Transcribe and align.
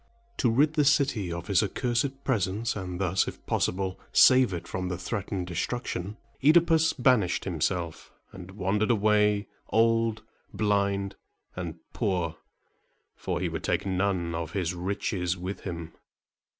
To 0.37 0.49
rid 0.49 0.73
the 0.73 0.83
city 0.83 1.31
of 1.31 1.45
his 1.45 1.61
accursed 1.61 2.23
presence, 2.23 2.75
and 2.75 2.99
thus, 2.99 3.27
if 3.27 3.45
possible, 3.45 3.99
save 4.11 4.51
it 4.51 4.67
from 4.67 4.87
the 4.89 4.97
threatened 4.97 5.45
destruction, 5.45 6.17
OEdipus 6.43 6.93
banished 6.93 7.43
himself, 7.45 8.11
and 8.31 8.49
wandered 8.49 8.89
away, 8.89 9.45
old, 9.69 10.23
blind, 10.51 11.17
and 11.55 11.75
poor, 11.93 12.37
for 13.15 13.39
he 13.41 13.47
would 13.47 13.63
take 13.63 13.85
none 13.85 14.33
of 14.33 14.53
his 14.53 14.73
riches 14.73 15.37
with 15.37 15.59
him. 15.59 15.93